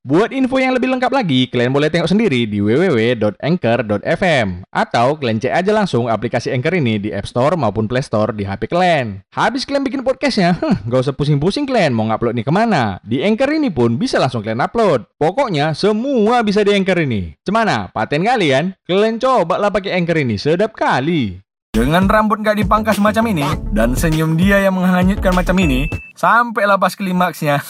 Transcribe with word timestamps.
Buat 0.00 0.32
info 0.32 0.56
yang 0.56 0.72
lebih 0.72 0.88
lengkap 0.96 1.12
lagi, 1.12 1.44
kalian 1.52 1.76
boleh 1.76 1.92
tengok 1.92 2.08
sendiri 2.08 2.48
di 2.48 2.64
www.anchor.fm 2.64 4.64
atau 4.72 5.20
kalian 5.20 5.36
cek 5.36 5.52
aja 5.52 5.76
langsung 5.76 6.08
aplikasi 6.08 6.48
Anchor 6.56 6.72
ini 6.72 6.96
di 6.96 7.12
App 7.12 7.28
Store 7.28 7.52
maupun 7.52 7.84
Play 7.84 8.00
Store 8.00 8.32
di 8.32 8.48
HP 8.48 8.72
kalian. 8.72 9.20
Habis 9.28 9.68
kalian 9.68 9.84
bikin 9.84 10.00
podcastnya, 10.00 10.56
huh, 10.56 10.80
gak 10.88 11.04
usah 11.04 11.12
pusing-pusing 11.12 11.68
kalian 11.68 11.92
mau 11.92 12.08
ngupload 12.08 12.32
nih 12.32 12.48
ke 12.48 12.48
mana. 12.48 12.96
Di 13.04 13.20
Anchor 13.20 13.52
ini 13.52 13.68
pun 13.68 14.00
bisa 14.00 14.16
langsung 14.16 14.40
kalian 14.40 14.64
upload. 14.64 15.04
Pokoknya 15.20 15.76
semua 15.76 16.40
bisa 16.40 16.64
di 16.64 16.72
Anchor 16.72 17.04
ini. 17.04 17.36
Cemana? 17.44 17.92
Paten 17.92 18.24
kalian? 18.24 18.72
Kalian 18.88 19.20
coba 19.20 19.60
lah 19.60 19.68
pakai 19.68 20.00
Anchor 20.00 20.16
ini, 20.16 20.40
sedap 20.40 20.72
kali. 20.72 21.44
Dengan 21.70 22.10
rambut 22.10 22.42
gak 22.42 22.58
dipangkas 22.58 22.98
macam 22.98 23.30
ini 23.30 23.46
dan 23.70 23.94
senyum 23.94 24.34
dia 24.34 24.58
yang 24.58 24.74
menghanyutkan 24.74 25.30
macam 25.30 25.54
ini, 25.54 25.86
sampailah 26.18 26.82
pas 26.82 26.98
klimaksnya. 26.98 27.62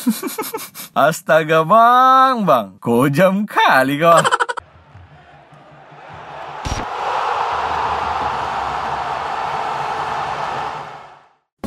Astaga 0.97 1.69
bang, 1.69 2.49
bang, 2.49 2.81
kojam 2.81 3.45
kali 3.45 4.01
kau. 4.01 4.17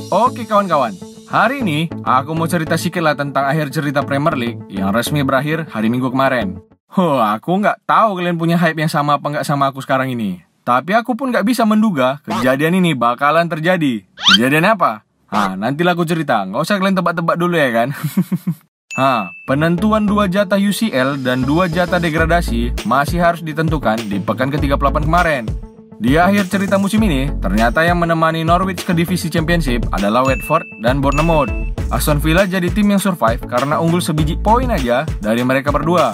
Oke 0.10 0.50
kawan-kawan, 0.50 0.98
hari 1.30 1.62
ini 1.62 1.86
aku 2.02 2.34
mau 2.34 2.50
cerita 2.50 2.82
sedikit 2.82 3.06
lah 3.06 3.14
tentang 3.14 3.46
akhir 3.46 3.70
cerita 3.70 4.02
Premier 4.02 4.34
League 4.34 4.66
yang 4.74 4.90
resmi 4.90 5.22
berakhir 5.22 5.70
hari 5.70 5.86
Minggu 5.94 6.10
kemarin. 6.10 6.58
Huh, 6.90 7.22
aku 7.22 7.62
nggak 7.62 7.86
tahu 7.86 8.18
kalian 8.18 8.42
punya 8.42 8.58
hype 8.58 8.82
yang 8.82 8.90
sama 8.90 9.22
apa 9.22 9.26
nggak 9.30 9.46
sama 9.46 9.70
aku 9.70 9.86
sekarang 9.86 10.10
ini. 10.10 10.42
Tapi 10.64 10.96
aku 10.96 11.20
pun 11.20 11.28
nggak 11.28 11.44
bisa 11.44 11.68
menduga 11.68 12.24
kejadian 12.24 12.80
ini 12.80 12.96
bakalan 12.96 13.52
terjadi. 13.52 14.08
Kejadian 14.32 14.72
apa? 14.72 15.04
Hah, 15.28 15.60
nantilah 15.60 15.92
aku 15.92 16.08
cerita. 16.08 16.48
Nggak 16.48 16.64
usah 16.64 16.80
kalian 16.80 16.96
tebak-tebak 16.96 17.36
dulu 17.36 17.56
ya 17.60 17.70
kan? 17.72 17.90
Ha, 18.94 19.26
penentuan 19.50 20.06
dua 20.06 20.30
jatah 20.30 20.62
UCL 20.62 21.26
dan 21.26 21.42
dua 21.42 21.66
jatah 21.66 21.98
degradasi 21.98 22.86
masih 22.86 23.26
harus 23.26 23.42
ditentukan 23.42 23.98
di 24.06 24.22
pekan 24.22 24.54
ke-38 24.54 25.10
kemarin. 25.10 25.50
Di 25.98 26.14
akhir 26.22 26.46
cerita 26.54 26.78
musim 26.78 27.02
ini, 27.02 27.26
ternyata 27.42 27.82
yang 27.82 27.98
menemani 27.98 28.46
Norwich 28.46 28.86
ke 28.86 28.94
divisi 28.94 29.34
championship 29.34 29.90
adalah 29.90 30.22
Watford 30.22 30.70
dan 30.86 31.02
Bournemouth. 31.02 31.50
Aston 31.90 32.22
Villa 32.22 32.46
jadi 32.46 32.70
tim 32.70 32.94
yang 32.94 33.02
survive 33.02 33.42
karena 33.50 33.82
unggul 33.82 33.98
sebiji 33.98 34.38
poin 34.38 34.70
aja 34.70 35.10
dari 35.26 35.42
mereka 35.42 35.74
berdua. 35.74 36.14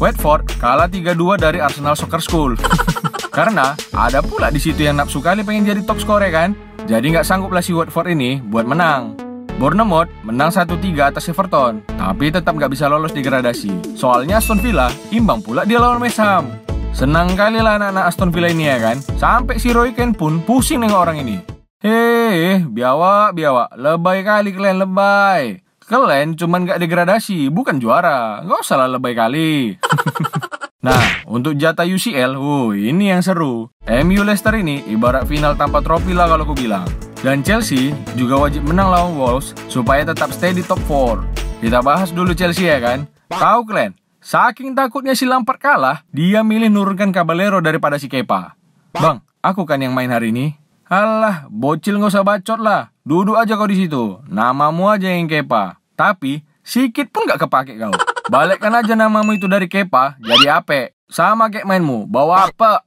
Watford 0.00 0.48
kalah 0.56 0.88
3-2 0.88 1.36
dari 1.36 1.60
Arsenal 1.60 1.92
Soccer 1.92 2.24
School. 2.24 2.56
karena 3.34 3.74
ada 3.90 4.22
pula 4.22 4.46
di 4.54 4.62
situ 4.62 4.86
yang 4.86 5.02
nafsu 5.02 5.18
kali 5.18 5.42
pengen 5.42 5.66
jadi 5.66 5.82
top 5.82 5.98
scorer 5.98 6.30
kan? 6.30 6.54
Jadi 6.86 7.10
nggak 7.10 7.26
sangguplah 7.26 7.58
si 7.58 7.74
Watford 7.74 8.14
ini 8.14 8.38
buat 8.38 8.62
menang. 8.62 9.18
Bournemouth 9.58 10.10
menang 10.22 10.54
1-3 10.54 11.10
atas 11.10 11.26
Everton, 11.26 11.82
tapi 11.98 12.30
tetap 12.30 12.54
nggak 12.54 12.70
bisa 12.70 12.86
lolos 12.86 13.10
degradasi. 13.10 13.98
Soalnya 13.98 14.38
Aston 14.38 14.62
Villa 14.62 14.86
imbang 15.10 15.42
pula 15.42 15.66
dia 15.66 15.82
lawan 15.82 15.98
West 15.98 16.22
Ham. 16.22 16.46
Senang 16.94 17.34
kali 17.34 17.58
lah 17.58 17.74
anak-anak 17.74 18.06
Aston 18.06 18.30
Villa 18.30 18.46
ini 18.50 18.70
ya 18.70 18.78
kan. 18.78 19.02
Sampai 19.18 19.58
si 19.58 19.74
Roy 19.74 19.90
Keane 19.90 20.14
pun 20.14 20.38
pusing 20.46 20.78
nengok 20.78 21.02
orang 21.10 21.18
ini. 21.26 21.36
Hei, 21.82 22.62
biawak, 22.62 23.34
biawak. 23.34 23.74
Lebay 23.74 24.22
kali 24.22 24.54
kalian, 24.54 24.78
lebay. 24.78 25.58
Kalian 25.84 26.38
cuman 26.38 26.64
nggak 26.64 26.80
degradasi, 26.80 27.50
bukan 27.50 27.82
juara. 27.82 28.40
Nggak 28.46 28.62
usah 28.62 28.78
lah 28.78 28.88
lebay 28.88 29.12
kali. 29.12 29.74
nah, 30.84 31.24
untuk 31.24 31.56
jatah 31.56 31.88
UCL, 31.88 32.36
wuh, 32.36 32.76
ini 32.76 33.08
yang 33.08 33.24
seru. 33.24 33.72
MU 33.88 34.20
Leicester 34.20 34.52
ini 34.60 34.84
ibarat 34.84 35.24
final 35.24 35.56
tanpa 35.56 35.80
trofi 35.80 36.12
lah 36.12 36.28
kalau 36.28 36.44
aku 36.44 36.52
bilang. 36.52 36.84
Dan 37.24 37.40
Chelsea 37.40 37.96
juga 38.20 38.36
wajib 38.36 38.68
menang 38.68 38.92
lawan 38.92 39.16
Wolves 39.16 39.56
supaya 39.72 40.04
tetap 40.04 40.28
stay 40.36 40.52
di 40.52 40.60
top 40.60 40.76
4. 40.84 41.64
Kita 41.64 41.80
bahas 41.80 42.12
dulu 42.12 42.36
Chelsea 42.36 42.68
ya 42.68 42.76
kan. 42.84 43.08
Tahu 43.32 43.64
kalian, 43.64 43.96
saking 44.20 44.76
takutnya 44.76 45.16
si 45.16 45.24
Lampard 45.24 45.56
kalah, 45.56 46.04
dia 46.12 46.44
milih 46.44 46.68
nurunkan 46.68 47.16
Caballero 47.16 47.64
daripada 47.64 47.96
si 47.96 48.12
Kepa. 48.12 48.52
Bang, 48.92 49.24
aku 49.40 49.64
kan 49.64 49.80
yang 49.80 49.96
main 49.96 50.12
hari 50.12 50.36
ini. 50.36 50.52
Alah, 50.84 51.48
bocil 51.48 51.96
nggak 51.96 52.12
usah 52.12 52.28
bacot 52.28 52.60
lah. 52.60 52.92
Duduk 53.00 53.40
aja 53.40 53.56
kau 53.56 53.64
di 53.64 53.80
situ. 53.80 54.20
Namamu 54.28 54.92
aja 54.92 55.08
yang 55.08 55.24
Kepa. 55.24 55.80
Tapi, 55.96 56.44
sikit 56.60 57.08
pun 57.08 57.24
gak 57.24 57.40
kepake 57.40 57.80
kau. 57.80 57.94
Balikkan 58.24 58.72
aja 58.72 58.96
namamu 58.96 59.36
itu 59.36 59.44
dari 59.44 59.68
Kepa, 59.68 60.16
jadi 60.16 60.56
Ape. 60.56 60.96
Sama 61.12 61.52
kayak 61.52 61.68
mainmu, 61.68 62.08
bawa 62.08 62.48
apa? 62.48 62.80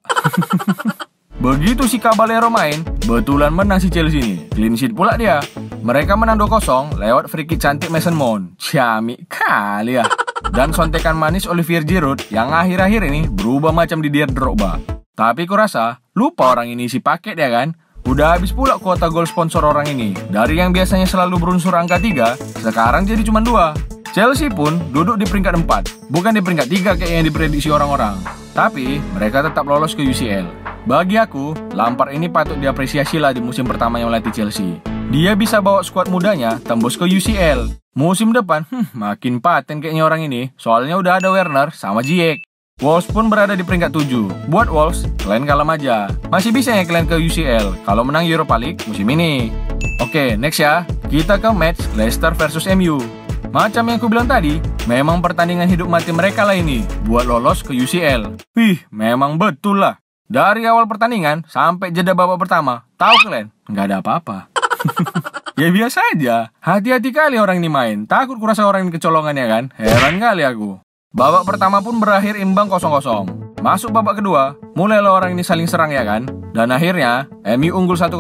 Begitu 1.46 1.86
si 1.86 2.02
Caballero 2.02 2.50
main, 2.50 2.82
betulan 3.06 3.54
menang 3.54 3.78
si 3.78 3.94
Chelsea 3.94 4.18
ini. 4.18 4.38
Clean 4.50 4.74
sheet 4.74 4.98
pula 4.98 5.14
dia. 5.14 5.38
Mereka 5.86 6.18
menang 6.18 6.42
2-0 6.42 6.98
lewat 6.98 7.30
free 7.30 7.46
kick 7.46 7.62
cantik 7.62 7.94
Mason 7.94 8.18
Mount. 8.18 8.58
Ciamik 8.58 9.30
kali 9.30 10.02
ya. 10.02 10.10
Dan 10.50 10.74
sontekan 10.74 11.14
manis 11.14 11.46
Olivier 11.46 11.86
Giroud 11.86 12.34
yang 12.34 12.50
akhir-akhir 12.50 13.06
ini 13.06 13.30
berubah 13.30 13.70
macam 13.70 14.02
di 14.02 14.10
Dier 14.10 14.34
Drogba. 14.34 14.82
Tapi 15.14 15.46
kurasa 15.46 16.02
lupa 16.18 16.58
orang 16.58 16.74
ini 16.74 16.90
si 16.90 16.98
paket 16.98 17.38
ya 17.38 17.54
kan? 17.54 17.78
Udah 18.10 18.42
habis 18.42 18.50
pula 18.58 18.82
kuota 18.82 19.06
gol 19.06 19.30
sponsor 19.30 19.62
orang 19.62 19.86
ini. 19.94 20.18
Dari 20.34 20.58
yang 20.58 20.74
biasanya 20.74 21.06
selalu 21.06 21.38
berunsur 21.38 21.78
angka 21.78 22.02
3, 22.02 22.66
sekarang 22.66 23.06
jadi 23.06 23.22
cuma 23.22 23.46
2. 23.46 23.97
Chelsea 24.16 24.48
pun 24.48 24.80
duduk 24.96 25.20
di 25.20 25.26
peringkat 25.28 25.68
4, 25.68 26.12
bukan 26.12 26.32
di 26.36 26.42
peringkat 26.44 26.68
3 26.68 27.00
kayak 27.00 27.14
yang 27.22 27.26
diprediksi 27.28 27.70
orang-orang. 27.72 28.16
Tapi 28.56 29.04
mereka 29.14 29.46
tetap 29.46 29.68
lolos 29.68 29.94
ke 29.94 30.02
UCL. 30.02 30.48
Bagi 30.88 31.20
aku, 31.20 31.52
Lampard 31.76 32.16
ini 32.16 32.32
patut 32.32 32.56
diapresiasi 32.58 33.20
lah 33.20 33.36
di 33.36 33.44
musim 33.44 33.68
pertama 33.68 34.00
yang 34.00 34.10
melatih 34.10 34.34
Chelsea. 34.34 34.80
Dia 35.12 35.36
bisa 35.36 35.60
bawa 35.60 35.84
skuad 35.84 36.08
mudanya 36.08 36.60
tembus 36.64 36.96
ke 36.96 37.04
UCL. 37.06 37.70
Musim 37.98 38.32
depan, 38.32 38.64
hmm, 38.70 38.94
makin 38.96 39.42
paten 39.44 39.84
kayaknya 39.84 40.04
orang 40.06 40.26
ini. 40.26 40.54
Soalnya 40.56 40.96
udah 40.96 41.20
ada 41.20 41.30
Werner 41.34 41.74
sama 41.76 42.06
Ziyech. 42.06 42.46
Wolves 42.78 43.10
pun 43.10 43.26
berada 43.26 43.58
di 43.58 43.66
peringkat 43.66 43.90
7. 43.90 44.54
Buat 44.54 44.70
Wolves, 44.70 45.10
kalian 45.26 45.50
kalem 45.50 45.74
aja. 45.74 46.14
Masih 46.30 46.54
bisa 46.54 46.78
ya 46.78 46.86
kalian 46.86 47.10
ke 47.10 47.18
UCL 47.18 47.82
kalau 47.90 48.06
menang 48.06 48.30
Europa 48.30 48.54
League 48.54 48.78
musim 48.86 49.10
ini. 49.10 49.50
Oke, 49.98 50.38
next 50.38 50.62
ya. 50.62 50.86
Kita 51.10 51.42
ke 51.42 51.50
match 51.50 51.82
Leicester 51.98 52.38
versus 52.38 52.70
MU. 52.70 53.02
Macam 53.48 53.88
yang 53.88 53.96
aku 53.96 54.12
bilang 54.12 54.28
tadi, 54.28 54.60
memang 54.92 55.24
pertandingan 55.24 55.72
hidup 55.72 55.88
mati 55.88 56.12
mereka 56.12 56.44
lah 56.44 56.56
ini 56.56 56.84
buat 57.08 57.24
lolos 57.24 57.64
ke 57.64 57.72
UCL. 57.72 58.36
Wih, 58.60 58.84
memang 58.92 59.40
betul 59.40 59.80
lah. 59.80 60.04
Dari 60.28 60.68
awal 60.68 60.84
pertandingan 60.92 61.48
sampai 61.48 61.96
jeda 61.96 62.12
babak 62.12 62.36
pertama, 62.44 62.84
tahu 63.00 63.16
kalian? 63.24 63.48
Nggak 63.72 63.86
ada 63.88 63.98
apa-apa. 64.04 64.38
ya 65.62 65.72
biasa 65.72 66.00
aja. 66.12 66.52
Hati-hati 66.60 67.16
kali 67.16 67.40
orang 67.40 67.64
ini 67.64 67.72
main. 67.72 67.98
Takut 68.04 68.36
kurasa 68.36 68.68
orang 68.68 68.88
ini 68.88 68.92
kecolongan 69.00 69.40
ya 69.40 69.48
kan? 69.48 69.64
Heran 69.80 70.20
kali 70.20 70.44
aku. 70.44 70.84
Babak 71.16 71.48
pertama 71.48 71.80
pun 71.80 72.04
berakhir 72.04 72.36
imbang 72.36 72.68
kosong-kosong. 72.68 73.56
Masuk 73.64 73.96
babak 73.96 74.20
kedua, 74.20 74.60
mulailah 74.76 75.16
orang 75.16 75.34
ini 75.34 75.42
saling 75.42 75.66
serang 75.66 75.90
ya 75.96 76.04
kan? 76.04 76.28
Dan 76.52 76.70
akhirnya, 76.70 77.32
MU 77.56 77.72
unggul 77.74 77.96
1-0 77.96 78.12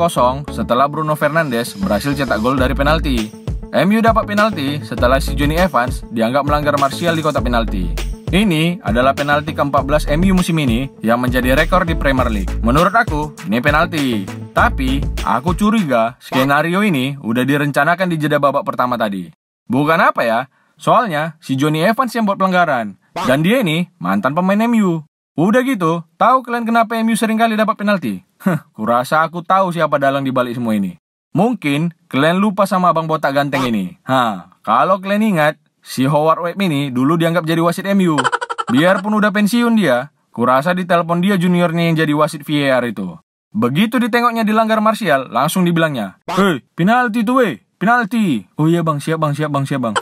setelah 0.55 0.87
Bruno 0.87 1.13
Fernandes 1.19 1.75
berhasil 1.75 2.15
cetak 2.15 2.39
gol 2.39 2.55
dari 2.55 2.73
penalti. 2.73 3.46
MU 3.67 3.99
dapat 3.99 4.23
penalti 4.23 4.79
setelah 4.79 5.19
si 5.19 5.35
Johnny 5.35 5.59
Evans 5.59 5.99
dianggap 6.15 6.47
melanggar 6.47 6.79
Martial 6.79 7.11
di 7.11 7.19
kotak 7.19 7.43
penalti. 7.43 7.91
Ini 8.27 8.79
adalah 8.79 9.11
penalti 9.11 9.51
ke-14 9.51 10.07
MU 10.19 10.39
musim 10.39 10.55
ini 10.59 10.87
yang 11.03 11.19
menjadi 11.19 11.55
rekor 11.55 11.83
di 11.83 11.95
Premier 11.95 12.31
League. 12.31 12.51
Menurut 12.63 12.95
aku, 12.95 13.35
ini 13.47 13.59
penalti. 13.59 14.23
Tapi, 14.55 15.03
aku 15.23 15.51
curiga 15.55 16.15
skenario 16.19 16.79
ini 16.83 17.19
udah 17.19 17.43
direncanakan 17.43 18.07
di 18.07 18.15
jeda 18.15 18.39
babak 18.39 18.63
pertama 18.63 18.95
tadi. 18.95 19.31
Bukan 19.67 19.99
apa 19.99 20.23
ya, 20.23 20.39
soalnya 20.79 21.35
si 21.43 21.59
Johnny 21.59 21.83
Evans 21.83 22.11
yang 22.15 22.23
buat 22.23 22.39
pelanggaran. 22.39 22.95
Dan 23.27 23.43
dia 23.43 23.63
ini 23.63 23.87
mantan 23.99 24.31
pemain 24.31 24.63
MU. 24.67 25.03
Udah 25.35 25.63
gitu, 25.63 26.03
tahu 26.15 26.43
kalian 26.43 26.63
kenapa 26.63 26.95
MU 27.03 27.15
sering 27.19 27.39
kali 27.39 27.59
dapat 27.59 27.75
penalti? 27.75 28.23
Heh, 28.43 28.59
kurasa 28.71 29.23
aku 29.27 29.43
tahu 29.43 29.75
siapa 29.75 29.99
dalang 29.99 30.23
di 30.23 30.31
balik 30.31 30.55
semua 30.55 30.75
ini. 30.75 30.99
Mungkin 31.37 31.93
kalian 32.09 32.41
lupa 32.41 32.65
sama 32.65 32.89
abang 32.89 33.05
botak 33.05 33.37
ganteng 33.37 33.69
ini. 33.69 34.01
Ha, 34.09 34.57
kalau 34.65 34.97
kalian 34.97 35.37
ingat, 35.37 35.61
Si 35.87 36.03
Howard 36.03 36.43
Webb 36.43 36.59
ini 36.59 36.91
dulu 36.91 37.15
dianggap 37.15 37.47
jadi 37.47 37.63
wasit 37.63 37.87
MU. 37.95 38.19
Biarpun 38.67 39.15
udah 39.15 39.31
pensiun 39.31 39.79
dia, 39.79 40.11
kurasa 40.35 40.75
di 40.75 40.83
telepon 40.83 41.23
dia 41.23 41.39
juniornya 41.39 41.87
yang 41.87 41.95
jadi 41.95 42.11
wasit 42.11 42.43
VAR 42.43 42.83
itu. 42.83 43.15
Begitu 43.55 43.95
ditengoknya 43.95 44.43
dilanggar 44.43 44.83
Martial, 44.83 45.31
langsung 45.31 45.63
dibilangnya, 45.63 46.19
Hei, 46.27 46.59
penalti 46.75 47.23
tuh 47.23 47.39
weh, 47.39 47.63
penalti. 47.79 48.43
Oh 48.59 48.67
iya 48.67 48.83
bang, 48.83 48.99
siap 48.99 49.23
bang, 49.23 49.31
siap 49.31 49.47
bang, 49.47 49.63
siap 49.63 49.79
bang. 49.79 49.95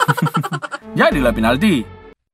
Jadilah 0.98 1.36
penalti. 1.38 1.86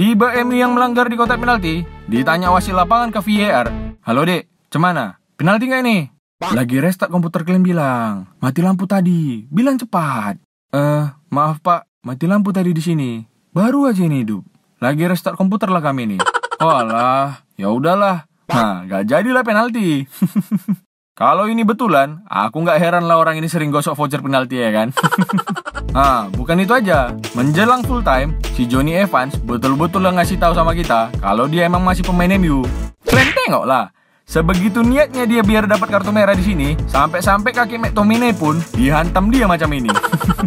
Tiba 0.00 0.32
MU 0.48 0.56
yang 0.56 0.72
melanggar 0.72 1.12
di 1.12 1.16
kotak 1.20 1.44
penalti, 1.44 1.84
ditanya 2.08 2.48
wasit 2.48 2.72
lapangan 2.72 3.12
ke 3.12 3.20
VAR. 3.20 3.68
Halo 4.00 4.24
dek, 4.24 4.48
cemana? 4.72 5.20
Penalti 5.36 5.68
nggak 5.68 5.82
ini? 5.84 6.08
Lagi 6.40 6.80
restart 6.80 7.12
komputer 7.12 7.44
kalian 7.44 7.60
bilang, 7.60 8.24
mati 8.40 8.64
lampu 8.64 8.88
tadi. 8.88 9.44
Bilang 9.52 9.76
cepat. 9.76 10.40
Eh, 10.72 11.04
maaf 11.28 11.60
pak, 11.60 11.84
mati 12.00 12.24
lampu 12.24 12.48
tadi 12.48 12.72
di 12.72 12.80
sini. 12.80 13.20
Baru 13.52 13.84
aja 13.92 14.00
ini 14.00 14.24
hidup. 14.24 14.40
Lagi 14.80 15.04
restart 15.04 15.36
komputer 15.36 15.68
lah 15.68 15.84
kami 15.84 16.08
ini. 16.08 16.18
Oh 16.64 16.72
alah, 16.72 17.44
ya 17.60 17.68
udahlah. 17.68 18.24
Nah, 18.48 18.88
gak 18.88 19.04
jadilah 19.04 19.44
penalti. 19.44 20.08
Kalau 21.20 21.44
ini 21.44 21.60
betulan, 21.60 22.24
aku 22.24 22.64
nggak 22.64 22.80
heran 22.80 23.04
lah 23.04 23.20
orang 23.20 23.36
ini 23.36 23.52
sering 23.52 23.68
gosok 23.68 24.00
voucher 24.00 24.24
penalti 24.24 24.64
ya 24.64 24.72
kan. 24.72 24.96
Nah, 25.90 26.30
bukan 26.30 26.62
itu 26.62 26.70
aja. 26.70 27.10
Menjelang 27.34 27.82
full 27.82 28.02
time, 28.06 28.38
si 28.54 28.62
Johnny 28.66 28.94
Evans 28.94 29.34
betul-betul 29.42 30.06
ngasih 30.06 30.38
tahu 30.38 30.54
sama 30.54 30.70
kita 30.70 31.10
kalau 31.18 31.50
dia 31.50 31.66
emang 31.66 31.82
masih 31.82 32.06
pemain 32.06 32.30
MU. 32.38 32.62
Kalian 33.02 33.30
tengok 33.34 33.64
lah. 33.66 33.90
Sebegitu 34.30 34.86
niatnya 34.86 35.26
dia 35.26 35.42
biar 35.42 35.66
dapat 35.66 35.90
kartu 35.90 36.14
merah 36.14 36.38
di 36.38 36.46
sini, 36.46 36.78
sampai-sampai 36.86 37.50
kaki 37.50 37.82
McTominay 37.82 38.30
pun 38.30 38.62
dihantam 38.78 39.26
dia 39.26 39.50
macam 39.50 39.66
ini. 39.74 39.90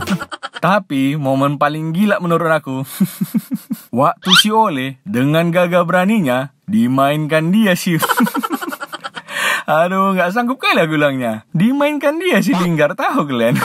Tapi 0.64 1.20
momen 1.20 1.60
paling 1.60 1.92
gila 1.92 2.24
menurut 2.24 2.48
aku, 2.48 2.88
waktu 4.00 4.32
si 4.40 4.48
Ole 4.48 5.04
dengan 5.04 5.52
gagah 5.52 5.84
beraninya 5.84 6.56
dimainkan 6.64 7.52
dia 7.52 7.76
sih. 7.76 8.00
Aduh, 9.68 10.16
nggak 10.16 10.32
sanggup 10.32 10.64
kali 10.64 10.88
aku 10.88 10.96
bilangnya. 10.96 11.44
Dimainkan 11.52 12.16
dia 12.24 12.40
si 12.40 12.56
Lingard, 12.56 12.96
tahu 12.96 13.28
kalian? 13.28 13.60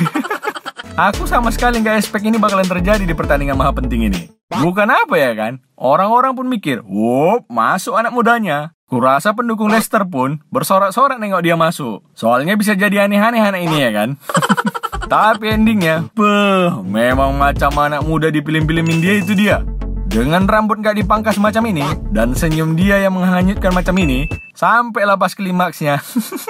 Aku 0.99 1.31
sama 1.31 1.55
sekali 1.55 1.79
nggak 1.79 2.03
expect 2.03 2.27
ini 2.27 2.43
bakalan 2.43 2.67
terjadi 2.67 3.07
di 3.07 3.15
pertandingan 3.15 3.55
maha 3.55 3.71
penting 3.71 4.11
ini. 4.11 4.27
Bukan 4.51 4.91
apa 4.91 5.15
ya 5.15 5.31
kan? 5.31 5.63
Orang-orang 5.79 6.35
pun 6.35 6.51
mikir, 6.51 6.83
wup, 6.83 7.47
masuk 7.47 7.95
anak 7.95 8.11
mudanya. 8.11 8.75
Kurasa 8.91 9.31
pendukung 9.31 9.71
Leicester 9.71 10.03
pun 10.03 10.43
bersorak-sorak 10.51 11.23
nengok 11.23 11.47
dia 11.47 11.55
masuk. 11.55 12.03
Soalnya 12.19 12.59
bisa 12.59 12.75
jadi 12.75 13.07
aneh-aneh 13.07 13.39
anak 13.39 13.63
ini 13.63 13.79
ya 13.79 13.95
kan? 13.95 14.19
Tapi 15.15 15.55
endingnya, 15.55 16.11
beh, 16.19 16.83
memang 16.83 17.31
macam 17.39 17.71
anak 17.79 18.03
muda 18.03 18.35
dipilih-pilihin 18.35 18.99
dia 18.99 19.15
itu 19.23 19.39
dia. 19.39 19.63
Dengan 20.11 20.51
rambut 20.51 20.83
gak 20.83 20.99
dipangkas 20.99 21.39
macam 21.39 21.63
ini, 21.71 21.87
dan 22.11 22.35
senyum 22.35 22.75
dia 22.75 22.99
yang 22.99 23.15
menghanyutkan 23.15 23.71
macam 23.71 23.95
ini, 24.03 24.27
sampailah 24.51 25.15
pas 25.15 25.31
klimaksnya. 25.31 26.03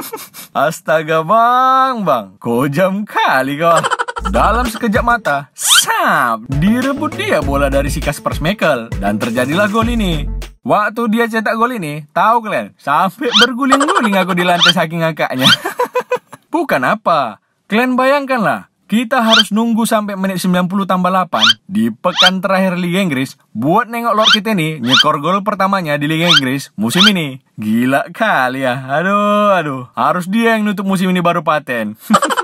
Astaga 0.57 1.21
bang, 1.21 2.01
bang, 2.01 2.27
kojam 2.41 3.05
kali 3.05 3.61
kau. 3.61 3.98
Dalam 4.29 4.69
sekejap 4.69 5.01
mata, 5.01 5.49
sap, 5.57 6.45
direbut 6.53 7.17
dia 7.17 7.41
bola 7.41 7.73
dari 7.73 7.89
si 7.89 7.97
Kasper 7.97 8.37
Schmeichel 8.37 8.93
dan 9.01 9.17
terjadilah 9.17 9.73
gol 9.73 9.89
ini. 9.89 10.29
Waktu 10.61 11.09
dia 11.09 11.25
cetak 11.33 11.57
gol 11.57 11.73
ini, 11.73 12.05
tahu 12.13 12.45
kalian, 12.45 12.77
sampai 12.77 13.33
berguling-guling 13.41 14.21
aku 14.21 14.37
di 14.37 14.45
lantai 14.45 14.77
saking 14.77 15.01
ngakaknya. 15.01 15.49
Bukan 16.53 16.85
apa, 16.85 17.41
kalian 17.73 17.97
bayangkanlah, 17.97 18.69
kita 18.85 19.25
harus 19.25 19.49
nunggu 19.49 19.89
sampai 19.89 20.13
menit 20.21 20.45
90 20.45 20.69
tambah 20.85 21.09
8 21.09 21.65
di 21.65 21.89
pekan 21.89 22.45
terakhir 22.45 22.77
Liga 22.77 23.01
Inggris 23.01 23.41
buat 23.57 23.89
nengok 23.89 24.13
Lord 24.13 24.33
kita 24.33 24.53
nih 24.53 24.81
nyekor 24.81 25.25
gol 25.25 25.41
pertamanya 25.41 25.97
di 25.97 26.05
Liga 26.05 26.29
Inggris 26.29 26.69
musim 26.77 27.05
ini. 27.09 27.41
Gila 27.57 28.13
kali 28.13 28.65
ya. 28.65 28.93
Aduh, 28.93 29.57
aduh. 29.57 29.83
Harus 29.97 30.29
dia 30.29 30.57
yang 30.57 30.69
nutup 30.69 30.85
musim 30.85 31.09
ini 31.13 31.25
baru 31.25 31.41
paten. 31.41 31.97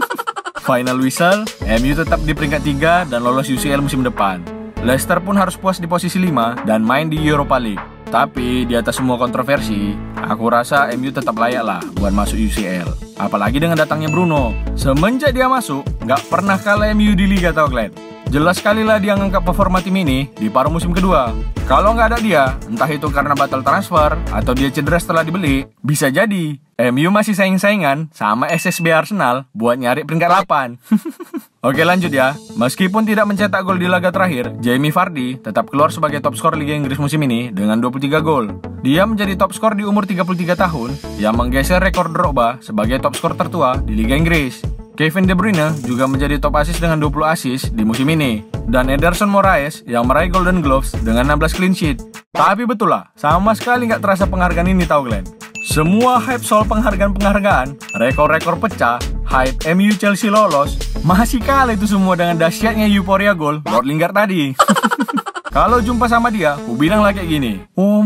Final 0.65 0.97
whistle, 0.97 1.45
MU 1.61 1.93
tetap 1.93 2.25
di 2.25 2.33
peringkat 2.33 2.65
3 2.65 3.13
dan 3.13 3.21
lolos 3.21 3.53
UCL 3.53 3.85
musim 3.85 4.01
depan. 4.01 4.41
Leicester 4.81 5.21
pun 5.21 5.37
harus 5.37 5.61
puas 5.61 5.77
di 5.77 5.85
posisi 5.85 6.17
5 6.17 6.65
dan 6.65 6.81
main 6.81 7.13
di 7.13 7.21
Europa 7.21 7.61
League. 7.61 7.85
Tapi 8.09 8.65
di 8.65 8.73
atas 8.73 8.97
semua 8.97 9.21
kontroversi, 9.21 9.93
aku 10.17 10.49
rasa 10.49 10.89
MU 10.97 11.13
tetap 11.13 11.37
layak 11.37 11.69
lah 11.69 11.85
buat 12.01 12.17
masuk 12.17 12.41
UCL. 12.41 13.21
Apalagi 13.21 13.61
dengan 13.61 13.77
datangnya 13.77 14.09
Bruno. 14.09 14.57
Semenjak 14.73 15.37
dia 15.37 15.53
masuk, 15.53 15.85
nggak 16.01 16.33
pernah 16.33 16.57
kalah 16.57 16.89
MU 16.97 17.13
di 17.13 17.29
Liga 17.29 17.53
kalian. 17.53 17.93
Jelas 18.33 18.57
sekali 18.57 18.89
lah 18.89 18.97
dia 18.97 19.13
ngangkat 19.21 19.45
performa 19.45 19.85
tim 19.85 20.01
ini 20.01 20.33
di 20.33 20.49
paruh 20.49 20.73
musim 20.73 20.97
kedua. 20.97 21.29
Kalau 21.69 21.93
nggak 21.93 22.09
ada 22.09 22.19
dia, 22.25 22.45
entah 22.67 22.89
itu 22.89 23.13
karena 23.13 23.37
batal 23.37 23.61
transfer 23.61 24.17
atau 24.33 24.57
dia 24.57 24.73
cedera 24.73 24.97
setelah 24.97 25.29
dibeli, 25.29 25.69
bisa 25.85 26.09
jadi 26.09 26.57
MU 26.75 27.07
masih 27.15 27.39
saing-saingan 27.39 28.11
sama 28.11 28.51
SSB 28.51 28.91
Arsenal 28.91 29.47
buat 29.55 29.79
nyari 29.79 30.03
peringkat 30.03 30.43
8. 30.43 30.83
Oke 31.71 31.87
lanjut 31.87 32.11
ya. 32.11 32.35
Meskipun 32.59 33.07
tidak 33.07 33.31
mencetak 33.31 33.63
gol 33.63 33.79
di 33.79 33.87
laga 33.87 34.11
terakhir, 34.11 34.59
Jamie 34.59 34.91
Vardy 34.91 35.39
tetap 35.39 35.71
keluar 35.71 35.95
sebagai 35.95 36.19
top 36.19 36.35
skor 36.35 36.59
Liga 36.59 36.75
Inggris 36.75 36.99
musim 36.99 37.23
ini 37.23 37.55
dengan 37.55 37.79
23 37.79 38.19
gol. 38.27 38.59
Dia 38.83 39.07
menjadi 39.07 39.39
top 39.39 39.55
skor 39.55 39.79
di 39.79 39.87
umur 39.87 40.03
33 40.03 40.27
tahun 40.59 40.91
yang 41.23 41.39
menggeser 41.39 41.79
rekor 41.79 42.11
Drogba 42.11 42.59
sebagai 42.59 42.99
top 42.99 43.15
skor 43.15 43.39
tertua 43.39 43.79
di 43.79 43.95
Liga 43.95 44.19
Inggris. 44.19 44.59
Kevin 44.99 45.31
De 45.31 45.35
Bruyne 45.35 45.75
juga 45.87 46.11
menjadi 46.11 46.43
top 46.43 46.59
assist 46.59 46.83
dengan 46.83 46.99
20 46.99 47.23
assist 47.27 47.71
di 47.71 47.87
musim 47.87 48.11
ini. 48.11 48.43
Dan 48.67 48.91
Ederson 48.91 49.31
Moraes 49.31 49.87
yang 49.87 50.11
meraih 50.11 50.31
Golden 50.31 50.59
Gloves 50.59 50.91
dengan 51.07 51.39
16 51.39 51.55
clean 51.55 51.75
sheet. 51.75 52.03
Tapi 52.35 52.67
betul 52.67 52.91
lah, 52.91 53.15
sama 53.15 53.55
sekali 53.55 53.87
nggak 53.87 54.03
terasa 54.03 54.27
penghargaan 54.27 54.75
ini 54.75 54.83
tau 54.87 55.07
Glenn. 55.07 55.44
Semua 55.65 56.21
hype 56.21 56.45
soal 56.45 56.69
penghargaan-penghargaan, 56.69 57.97
rekor-rekor 57.97 58.61
pecah, 58.61 59.01
hype 59.25 59.65
MU 59.73 59.97
Chelsea 59.97 60.29
lolos, 60.29 60.77
masih 61.01 61.41
kalah 61.41 61.73
itu 61.73 61.89
semua 61.89 62.21
dengan 62.21 62.37
dahsyatnya 62.37 62.85
euforia 62.93 63.33
gol 63.33 63.65
Lord 63.65 63.89
Lingard 63.89 64.13
tadi. 64.13 64.53
Kalau 65.57 65.81
jumpa 65.81 66.05
sama 66.05 66.29
dia, 66.29 66.61
ku 66.61 66.77
bilang 66.77 67.01
lah 67.01 67.17
kayak 67.17 67.33
gini. 67.33 67.65
Oh 67.81 68.05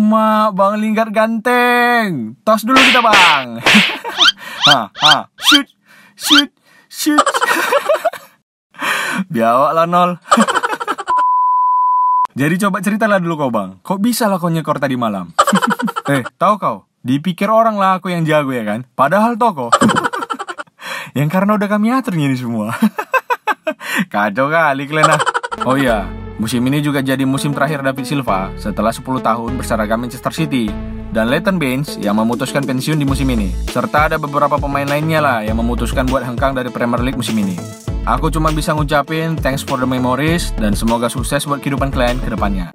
Bang 0.54 0.78
Lingard 0.78 1.10
ganteng. 1.10 2.38
Tos 2.46 2.62
dulu 2.62 2.78
kita 2.78 3.02
bang. 3.02 3.58
ha, 4.70 4.94
ha, 4.94 5.14
shoot, 5.42 5.66
shoot, 6.14 6.54
shoot. 6.86 7.24
Biawak 9.34 9.74
lah 9.74 9.86
nol. 9.90 10.10
Jadi 12.38 12.54
coba 12.62 12.78
ceritalah 12.78 13.18
dulu 13.18 13.34
kau 13.34 13.50
bang, 13.50 13.82
kok 13.82 13.98
bisa 13.98 14.30
lah 14.30 14.38
kau 14.38 14.46
nyekor 14.46 14.78
tadi 14.78 14.94
malam? 14.94 15.34
eh, 16.06 16.22
tahu 16.38 16.54
kau? 16.54 16.87
Dipikir 16.98 17.46
orang 17.46 17.78
lah 17.78 18.02
aku 18.02 18.10
yang 18.10 18.26
jago 18.26 18.50
ya 18.50 18.66
kan? 18.66 18.82
Padahal 18.98 19.38
toko. 19.38 19.70
yang 21.18 21.30
karena 21.30 21.54
udah 21.54 21.68
kami 21.70 21.94
atur 21.94 22.18
ini 22.18 22.34
semua. 22.34 22.74
Kacau 24.12 24.50
kali 24.50 24.82
kalian 24.90 25.14
ah. 25.14 25.20
Oh 25.62 25.78
iya, 25.78 26.10
musim 26.42 26.58
ini 26.66 26.82
juga 26.82 26.98
jadi 26.98 27.22
musim 27.22 27.54
terakhir 27.54 27.86
David 27.86 28.02
Silva 28.02 28.50
setelah 28.58 28.90
10 28.90 29.06
tahun 29.22 29.50
berseragam 29.54 30.02
Manchester 30.02 30.34
City 30.34 30.66
dan 31.14 31.30
Leighton 31.30 31.62
Baines 31.62 31.94
yang 32.02 32.18
memutuskan 32.18 32.66
pensiun 32.66 32.98
di 32.98 33.06
musim 33.06 33.30
ini. 33.30 33.54
Serta 33.70 34.10
ada 34.10 34.18
beberapa 34.18 34.58
pemain 34.58 34.86
lainnya 34.86 35.22
lah 35.22 35.38
yang 35.46 35.62
memutuskan 35.62 36.02
buat 36.10 36.26
hengkang 36.26 36.58
dari 36.58 36.70
Premier 36.74 36.98
League 37.02 37.18
musim 37.18 37.38
ini. 37.38 37.54
Aku 38.10 38.26
cuma 38.34 38.50
bisa 38.50 38.74
ngucapin 38.74 39.38
thanks 39.38 39.62
for 39.62 39.78
the 39.78 39.86
memories 39.86 40.50
dan 40.58 40.74
semoga 40.74 41.06
sukses 41.06 41.46
buat 41.46 41.62
kehidupan 41.62 41.94
kalian 41.94 42.18
ke 42.18 42.34
depannya. 42.34 42.74